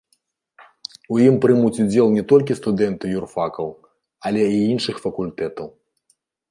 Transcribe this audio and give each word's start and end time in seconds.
У 1.15 1.19
ім 1.25 1.35
прымуць 1.43 1.81
удзел 1.85 2.07
не 2.17 2.23
толькі 2.33 2.57
студэнты 2.63 3.05
юрфакаў, 3.21 3.67
але 4.31 4.41
і 4.59 4.67
іншых 4.73 4.95
факультэтаў. 5.07 5.67